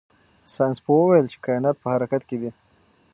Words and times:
ساینس 0.55 0.79
پوه 0.85 0.99
وویل 1.01 1.27
چې 1.31 1.37
کائنات 1.45 1.77
په 1.81 1.87
حرکت 1.93 2.21
کې 2.29 2.37
دي. 2.41 2.49